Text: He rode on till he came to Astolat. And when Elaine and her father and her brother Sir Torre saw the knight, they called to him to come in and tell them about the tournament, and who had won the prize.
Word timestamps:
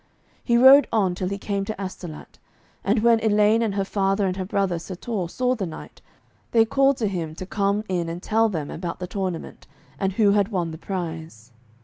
He 0.43 0.57
rode 0.57 0.87
on 0.91 1.13
till 1.13 1.29
he 1.29 1.37
came 1.37 1.63
to 1.65 1.79
Astolat. 1.79 2.39
And 2.83 3.03
when 3.03 3.19
Elaine 3.23 3.61
and 3.61 3.75
her 3.75 3.85
father 3.85 4.25
and 4.25 4.35
her 4.35 4.45
brother 4.45 4.79
Sir 4.79 4.95
Torre 4.95 5.29
saw 5.29 5.53
the 5.53 5.67
knight, 5.67 6.01
they 6.53 6.65
called 6.65 6.97
to 6.97 7.07
him 7.07 7.35
to 7.35 7.45
come 7.45 7.83
in 7.87 8.09
and 8.09 8.23
tell 8.23 8.49
them 8.49 8.71
about 8.71 8.97
the 8.99 9.05
tournament, 9.05 9.67
and 9.99 10.13
who 10.13 10.31
had 10.31 10.47
won 10.47 10.71
the 10.71 10.79
prize. 10.79 11.51